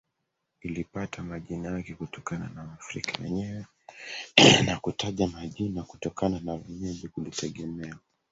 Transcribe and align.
ilipata 0.61 1.23
majina 1.23 1.69
yake 1.71 1.93
kutokana 1.95 2.49
na 2.55 2.61
Waafrika 2.63 3.23
wenyewe 3.23 3.65
Na 4.65 4.79
kutaja 4.79 5.27
majina 5.27 5.83
kutokana 5.83 6.39
na 6.39 6.53
wenyeji 6.53 7.07
kulitegemea 7.07 7.97